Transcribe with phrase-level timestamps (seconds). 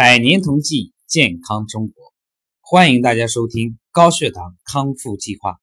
[0.00, 2.14] 百年同济，健康中国，
[2.60, 5.60] 欢迎大家收听高血糖康复计划。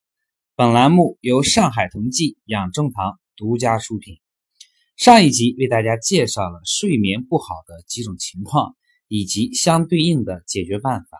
[0.55, 4.19] 本栏目由上海同济养正堂独家出品。
[4.95, 8.75] 上一集为大家介绍了睡眠不好的几种情况
[9.07, 11.17] 以及相对应的解决办法。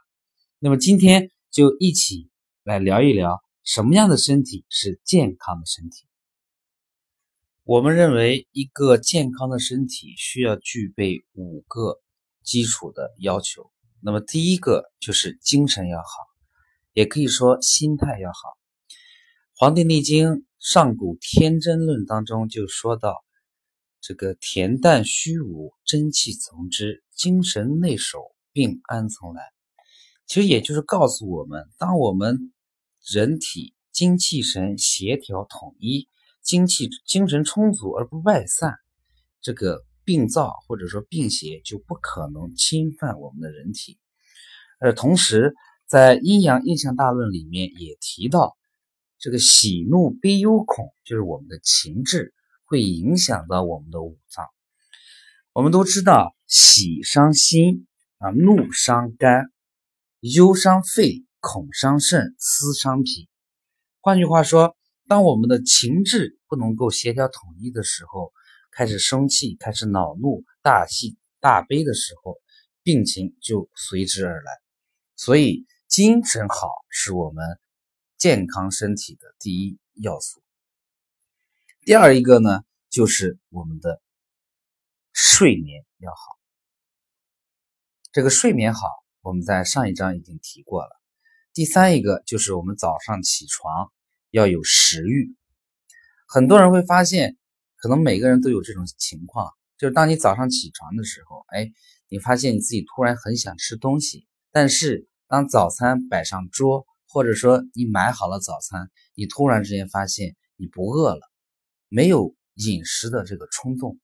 [0.59, 2.29] 那么今天就一起
[2.63, 6.05] 来聊一聊什么样的身体是健康的身体。
[7.63, 11.99] 我们认为，一个健康的身体需要具备五个。
[12.47, 13.69] 基础的要求，
[13.99, 16.05] 那么第一个就是精神要好，
[16.93, 18.35] 也可以说心态要好。
[19.53, 23.21] 《黄帝内经·上古天真论》当中就说到
[23.99, 29.43] ：“这个恬淡虚无，真气从之；精神内守，病安从来。”
[30.25, 32.53] 其实也就是告诉我们，当我们
[33.05, 36.07] 人体精气神协调统一，
[36.41, 38.75] 精气精神充足而不外散，
[39.41, 39.83] 这个。
[40.07, 43.99] 病灶或者说病邪就不可能侵犯我们的人体，
[44.79, 45.53] 而同时
[45.85, 48.55] 在《阴阳印象大论》里面也提到，
[49.19, 52.33] 这个喜怒悲忧恐就是我们的情志
[52.63, 54.45] 会影响到我们的五脏。
[55.51, 57.85] 我们都知道，喜伤心
[58.19, 59.51] 啊，怒伤肝，
[60.21, 63.27] 忧伤肺，恐伤肾，思伤脾。
[63.99, 64.77] 换句话说，
[65.09, 68.31] 当我们的情志不能够协调统一的时候，
[68.77, 72.39] 开始生气，开始恼怒、大喜大悲的时候，
[72.83, 74.51] 病情就随之而来。
[75.15, 77.43] 所以，精神好是我们
[78.19, 80.43] 健康身体的第一要素。
[81.85, 82.61] 第二一个呢，
[82.91, 83.99] 就是我们的
[85.11, 86.37] 睡眠要好。
[88.11, 88.87] 这个睡眠好，
[89.21, 91.01] 我们在上一章已经提过了。
[91.51, 93.91] 第三一个就是我们早上起床
[94.29, 95.35] 要有食欲。
[96.27, 97.39] 很多人会发现。
[97.77, 101.71] 可能每个人都有这种情况，就是当你早上起床的时候，哎，
[102.09, 111.21] 你发现你自己突然很想吃东西，但是当早餐摆上桌，或者说你买好了早餐，你突然之间发现你不饿了，
[111.87, 113.99] 没有饮食的这个冲动。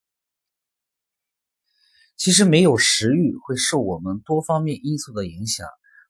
[2.15, 5.67] 其实没有食欲会受我们多方面因素的影响，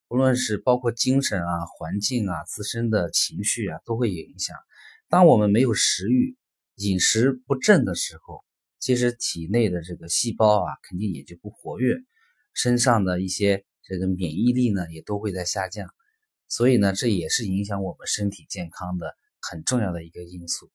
[0.10, 4.56] 无论是包括精神啊、环境啊、自身的情绪啊，都会有影响。
[5.08, 6.36] 当我们没有食欲，
[6.76, 8.44] 饮食不振的时候，
[8.80, 11.98] 其实体内的这个细胞啊，肯定也就不活跃，
[12.54, 15.88] 身上的一些这个免疫力呢，也都会在下降，
[16.48, 20.72] 所以呢，这也是影响我们身体健康的很重要的一个因素。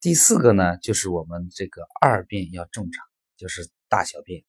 [0.00, 3.04] 第四个呢，就是我们这个二便要正常，
[3.36, 4.44] 就是大小便。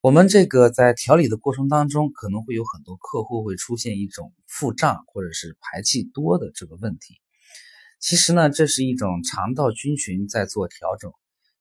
[0.00, 7.20] 我们这个在调理的过程当中，可能会有很多客户会出现一种腹胀或者是排气多的这个问题。
[8.06, 11.10] 其实呢，这是一种肠道菌群在做调整，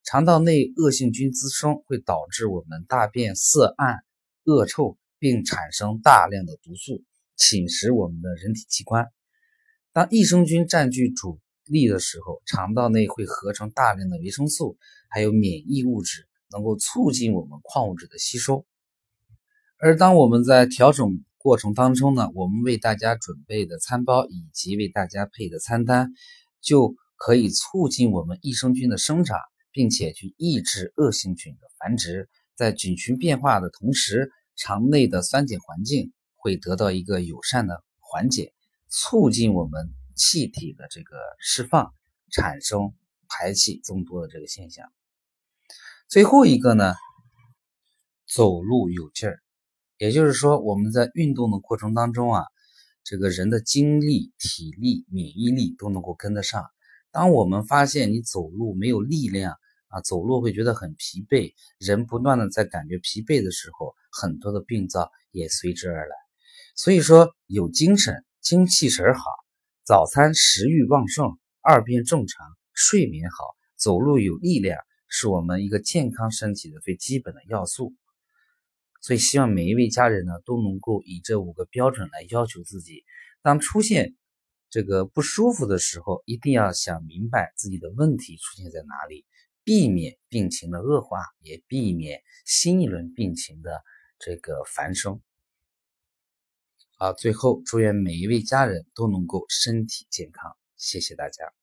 [0.04, 4.04] 肠道内恶性菌滋生会导致我们大便色暗、
[4.44, 7.02] 恶臭，并产生大量的毒素，
[7.38, 9.08] 侵蚀我们的人体器官。
[9.94, 14.78] 当益生菌占据主力的时候，肠道内会合成大量的维生素，
[15.08, 18.66] 还有免疫物质，能够促进我们矿物质的吸收。
[19.78, 26.14] 而当我们在调整，过程当中呢，我们为大家准备的餐包以及为大家配的餐单，
[26.62, 29.38] 就可以促进我们益生菌的生长，
[29.70, 32.30] 并且去抑制恶性菌的繁殖。
[32.56, 38.54] 在菌群变化的同时，肠内的酸碱环境会得到一个友善的缓解，
[38.88, 41.94] 促进我们气体的这个释放，
[42.32, 42.94] 产生
[43.28, 44.90] 排气增多的这个现象。
[46.08, 46.96] 最后一个呢，
[48.34, 49.43] 走路有劲儿。
[50.04, 52.44] 也就是说，我们在运动的过程当中啊，
[53.06, 56.66] 这个人的精力、体力、免疫力都能够跟得上。
[57.10, 59.54] 当我们发现你走路没有力量
[59.88, 66.16] 啊，走路会觉得很疲惫，人不断的在感觉疲惫的时候，很多的病灶也随之而来。
[66.76, 69.24] 所以说，有精神、精气神好，
[69.86, 74.78] 早餐食欲旺盛，二便正常，睡眠好，走路有力量，
[75.08, 77.94] 是我们一个健康身体的最基本的要素。
[79.04, 83.04] 所以，希望每一位家人呢都能够以这五个标准来要求自己。
[83.42, 84.16] 当出现
[84.70, 89.26] 这个不舒服的时候，一定要想明白自己的问题出现在哪里，
[89.66, 93.84] 避免病情的恶化，也避免新一轮病情的
[94.20, 95.22] 这个繁生。
[96.96, 101.54] 好，最后祝愿每一位家人都能够身体健康，谢谢大家。